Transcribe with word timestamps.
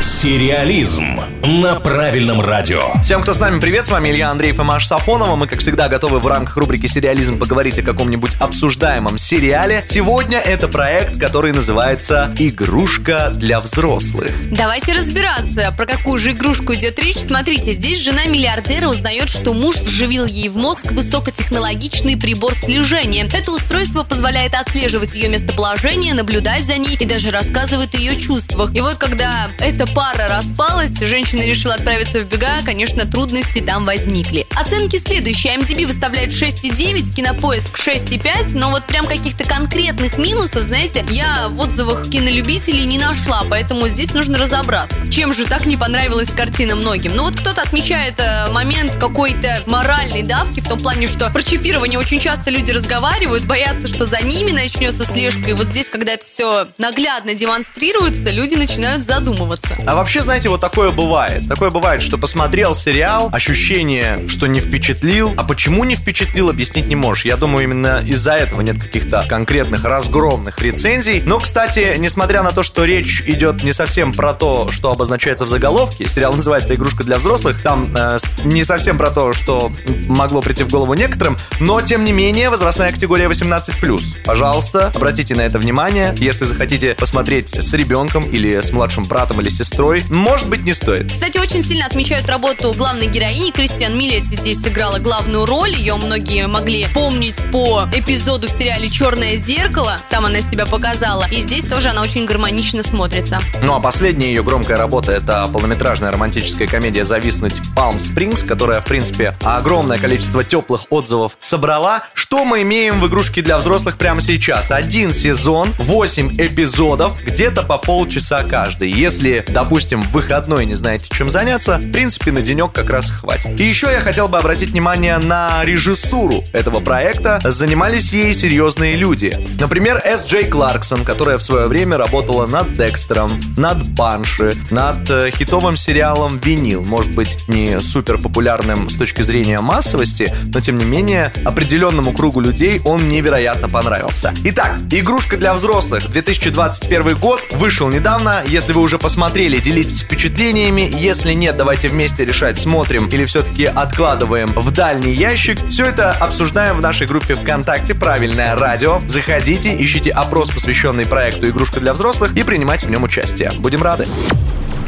Сериализм 0.00 1.20
на 1.42 1.80
правильном 1.80 2.40
радио. 2.40 3.00
Всем, 3.02 3.22
кто 3.22 3.32
с 3.32 3.40
нами, 3.40 3.58
привет, 3.58 3.86
с 3.86 3.90
вами 3.90 4.10
Илья 4.10 4.30
Андреев 4.30 4.58
и 4.60 4.62
Маша 4.62 4.88
Сафонова. 4.88 5.34
Мы, 5.34 5.46
как 5.46 5.60
всегда, 5.60 5.88
готовы 5.88 6.18
в 6.18 6.26
рамках 6.26 6.56
рубрики 6.56 6.86
«Сериализм» 6.86 7.38
поговорить 7.38 7.78
о 7.78 7.82
каком-нибудь 7.82 8.36
обсуждаемом 8.38 9.16
сериале. 9.16 9.84
Сегодня 9.88 10.38
это 10.38 10.68
проект, 10.68 11.18
который 11.18 11.52
называется 11.52 12.32
«Игрушка 12.38 13.32
для 13.34 13.60
взрослых». 13.60 14.30
Давайте 14.52 14.92
разбираться, 14.92 15.72
про 15.76 15.86
какую 15.86 16.18
же 16.18 16.32
игрушку 16.32 16.74
идет 16.74 16.98
речь. 16.98 17.16
Смотрите, 17.16 17.72
здесь 17.72 18.00
жена 18.00 18.26
миллиардера 18.26 18.88
узнает, 18.88 19.28
что 19.28 19.54
муж 19.54 19.76
вживил 19.76 20.26
ей 20.26 20.48
в 20.48 20.56
мозг 20.56 20.92
высокотехнологичный 20.92 22.16
прибор 22.16 22.52
слежения. 22.54 23.26
Это 23.32 23.50
устройство 23.50 24.04
позволяет 24.04 24.54
отслеживать 24.54 25.14
ее 25.14 25.28
местоположение, 25.28 26.14
наблюдать 26.14 26.64
за 26.64 26.76
ней 26.76 26.96
и 27.00 27.04
даже 27.04 27.30
рассказывает 27.30 27.94
о 27.94 27.96
ее 27.96 28.16
чувствах. 28.16 28.74
И 28.74 28.80
вот 28.80 28.96
когда 28.96 29.48
эта 29.78 29.86
пара 29.92 30.26
распалась, 30.28 30.98
женщина 30.98 31.42
решила 31.42 31.74
отправиться 31.74 32.18
в 32.18 32.24
бега, 32.24 32.62
конечно, 32.64 33.06
трудности 33.06 33.60
там 33.60 33.84
возникли. 33.84 34.44
Оценки 34.60 34.96
следующие. 34.96 35.54
MDB 35.54 35.86
выставляет 35.86 36.30
6,9, 36.30 37.14
Кинопоиск 37.14 37.78
6,5, 37.78 38.58
но 38.58 38.70
вот 38.70 38.84
прям 38.86 39.06
каких-то 39.06 39.44
конкретных 39.44 40.18
минусов, 40.18 40.64
знаете, 40.64 41.04
я 41.10 41.46
в 41.48 41.60
отзывах 41.60 42.10
кинолюбителей 42.10 42.86
не 42.86 42.98
нашла, 42.98 43.44
поэтому 43.48 43.86
здесь 43.86 44.14
нужно 44.14 44.36
разобраться. 44.38 45.08
Чем 45.12 45.32
же 45.32 45.44
так 45.46 45.64
не 45.64 45.76
понравилась 45.76 46.30
картина 46.30 46.74
многим? 46.74 47.14
Ну 47.14 47.22
вот 47.22 47.36
кто-то 47.36 47.62
отмечает 47.62 48.18
э, 48.18 48.50
момент 48.50 48.96
какой-то 48.96 49.62
моральной 49.66 50.24
давки 50.24 50.58
в 50.58 50.68
том 50.68 50.80
плане, 50.80 51.06
что 51.06 51.30
про 51.30 51.42
чипирование 51.42 52.00
очень 52.00 52.18
часто 52.18 52.50
люди 52.50 52.72
разговаривают, 52.72 53.44
боятся, 53.44 53.86
что 53.86 54.06
за 54.06 54.22
ними 54.22 54.50
начнется 54.50 55.04
слежка, 55.04 55.50
и 55.50 55.52
вот 55.52 55.68
здесь, 55.68 55.88
когда 55.88 56.14
это 56.14 56.26
все 56.26 56.66
наглядно 56.78 57.34
демонстрируется, 57.34 58.30
люди 58.30 58.56
начинают 58.56 59.04
задумываться. 59.04 59.67
А 59.86 59.94
вообще, 59.94 60.22
знаете, 60.22 60.48
вот 60.48 60.60
такое 60.60 60.90
бывает. 60.90 61.48
Такое 61.48 61.70
бывает, 61.70 62.02
что 62.02 62.18
посмотрел 62.18 62.74
сериал, 62.74 63.30
ощущение, 63.32 64.28
что 64.28 64.46
не 64.46 64.60
впечатлил. 64.60 65.32
А 65.36 65.44
почему 65.44 65.84
не 65.84 65.96
впечатлил, 65.96 66.50
объяснить 66.50 66.86
не 66.86 66.96
можешь. 66.96 67.24
Я 67.24 67.36
думаю, 67.36 67.64
именно 67.64 68.02
из-за 68.04 68.32
этого 68.32 68.60
нет 68.60 68.78
каких-то 68.78 69.24
конкретных 69.28 69.84
разгромных 69.84 70.60
рецензий. 70.60 71.20
Но, 71.20 71.38
кстати, 71.38 71.94
несмотря 71.98 72.42
на 72.42 72.52
то, 72.52 72.62
что 72.62 72.84
речь 72.84 73.22
идет 73.26 73.62
не 73.62 73.72
совсем 73.72 74.12
про 74.12 74.34
то, 74.34 74.70
что 74.70 74.90
обозначается 74.90 75.44
в 75.44 75.48
заголовке, 75.48 76.08
сериал 76.08 76.32
называется 76.32 76.74
«Игрушка 76.74 77.04
для 77.04 77.18
взрослых», 77.18 77.62
там 77.62 77.90
э, 77.94 78.18
не 78.44 78.64
совсем 78.64 78.98
про 78.98 79.10
то, 79.10 79.32
что 79.32 79.70
могло 80.06 80.40
прийти 80.40 80.64
в 80.64 80.70
голову 80.70 80.94
некоторым, 80.94 81.36
но, 81.60 81.80
тем 81.80 82.04
не 82.04 82.12
менее, 82.12 82.50
возрастная 82.50 82.90
категория 82.90 83.26
18+. 83.26 84.00
Пожалуйста, 84.24 84.92
обратите 84.94 85.34
на 85.34 85.42
это 85.42 85.58
внимание. 85.58 86.14
Если 86.18 86.44
захотите 86.44 86.94
посмотреть 86.94 87.54
с 87.54 87.72
ребенком 87.74 88.24
или 88.24 88.60
с 88.60 88.72
младшим 88.72 89.04
братом 89.04 89.40
или 89.40 89.48
сестрой, 89.58 90.04
может 90.08 90.48
быть, 90.48 90.62
не 90.62 90.72
стоит. 90.72 91.12
Кстати, 91.12 91.38
очень 91.38 91.64
сильно 91.64 91.86
отмечают 91.86 92.26
работу 92.28 92.72
главной 92.76 93.08
героини. 93.08 93.50
Кристиан 93.50 93.98
Миллетти 93.98 94.36
здесь 94.36 94.62
сыграла 94.62 94.98
главную 94.98 95.46
роль. 95.46 95.72
Ее 95.72 95.96
многие 95.96 96.46
могли 96.46 96.86
помнить 96.94 97.44
по 97.50 97.84
эпизоду 97.92 98.46
в 98.46 98.52
сериале 98.52 98.88
«Черное 98.88 99.36
зеркало». 99.36 99.98
Там 100.10 100.26
она 100.26 100.40
себя 100.40 100.64
показала. 100.66 101.26
И 101.30 101.40
здесь 101.40 101.64
тоже 101.64 101.88
она 101.88 102.02
очень 102.02 102.24
гармонично 102.24 102.82
смотрится. 102.82 103.40
Ну 103.62 103.74
а 103.74 103.80
последняя 103.80 104.28
ее 104.28 104.44
громкая 104.44 104.76
работа 104.76 105.12
это 105.12 105.48
полнометражная 105.52 106.12
романтическая 106.12 106.68
комедия 106.68 107.02
«Зависнуть 107.02 107.54
в 107.54 107.74
Палм 107.74 107.98
Спрингс», 107.98 108.44
которая, 108.44 108.80
в 108.80 108.84
принципе, 108.84 109.34
огромное 109.42 109.98
количество 109.98 110.44
теплых 110.44 110.82
отзывов 110.90 111.36
собрала. 111.40 112.04
Что 112.14 112.44
мы 112.44 112.62
имеем 112.62 113.00
в 113.00 113.08
игрушке 113.08 113.42
для 113.42 113.58
взрослых 113.58 113.98
прямо 113.98 114.20
сейчас? 114.20 114.70
Один 114.70 115.12
сезон, 115.12 115.72
8 115.78 116.36
эпизодов, 116.38 117.20
где-то 117.24 117.62
по 117.62 117.78
полчаса 117.78 118.44
каждый. 118.44 118.90
Если, 118.92 119.44
допустим, 119.52 120.02
в 120.02 120.12
выходной 120.12 120.66
не 120.66 120.74
знаете, 120.74 121.06
чем 121.10 121.30
заняться, 121.30 121.78
в 121.78 121.90
принципе, 121.90 122.32
на 122.32 122.42
денек 122.42 122.72
как 122.72 122.90
раз 122.90 123.10
хватит. 123.10 123.58
И 123.60 123.64
еще 123.64 123.86
я 123.86 124.00
хотел 124.00 124.28
бы 124.28 124.38
обратить 124.38 124.70
внимание 124.70 125.18
на 125.18 125.64
режиссуру 125.64 126.44
этого 126.52 126.80
проекта. 126.80 127.40
Занимались 127.44 128.12
ей 128.12 128.32
серьезные 128.34 128.96
люди. 128.96 129.36
Например, 129.60 130.00
С. 130.04 130.26
Джей 130.26 130.44
Кларксон, 130.44 131.04
которая 131.04 131.38
в 131.38 131.42
свое 131.42 131.66
время 131.66 131.96
работала 131.96 132.46
над 132.46 132.74
Декстером, 132.74 133.40
над 133.56 133.88
Банши, 133.90 134.52
над 134.70 135.08
э, 135.10 135.30
хитовым 135.30 135.76
сериалом 135.76 136.38
«Винил». 136.38 136.84
Может 136.84 137.14
быть, 137.14 137.48
не 137.48 137.80
супер 137.80 138.18
популярным 138.18 138.88
с 138.88 138.94
точки 138.94 139.22
зрения 139.22 139.60
массовости, 139.60 140.34
но 140.52 140.60
тем 140.60 140.78
не 140.78 140.84
менее 140.84 141.32
определенному 141.44 142.12
кругу 142.12 142.40
людей 142.40 142.80
он 142.84 143.08
невероятно 143.08 143.68
понравился. 143.68 144.32
Итак, 144.44 144.78
игрушка 144.90 145.36
для 145.36 145.54
взрослых 145.54 146.10
2021 146.10 147.16
год 147.16 147.40
вышел 147.52 147.88
недавно. 147.88 148.42
Если 148.46 148.72
вы 148.72 148.80
уже 148.82 148.98
посмотрели, 149.38 149.62
делитесь 149.62 150.02
впечатлениями. 150.02 150.90
Если 150.98 151.32
нет, 151.32 151.56
давайте 151.56 151.88
вместе 151.88 152.24
решать, 152.24 152.58
смотрим 152.58 153.06
или 153.06 153.24
все-таки 153.24 153.66
откладываем 153.66 154.48
в 154.48 154.72
дальний 154.72 155.12
ящик. 155.12 155.60
Все 155.68 155.84
это 155.84 156.10
обсуждаем 156.10 156.78
в 156.78 156.80
нашей 156.80 157.06
группе 157.06 157.36
ВКонтакте 157.36 157.94
«Правильное 157.94 158.56
радио». 158.56 159.00
Заходите, 159.06 159.80
ищите 159.80 160.10
опрос, 160.10 160.50
посвященный 160.50 161.06
проекту 161.06 161.48
«Игрушка 161.48 161.78
для 161.78 161.92
взрослых» 161.92 162.36
и 162.36 162.42
принимайте 162.42 162.88
в 162.88 162.90
нем 162.90 163.04
участие. 163.04 163.52
Будем 163.60 163.80
рады. 163.80 164.08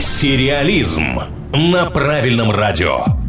Сериализм 0.01 1.21
на 1.53 1.85
правильном 1.89 2.51
радио. 2.51 3.20